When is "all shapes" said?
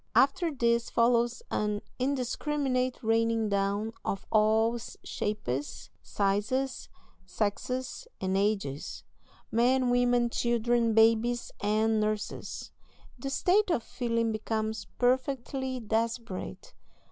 4.31-5.91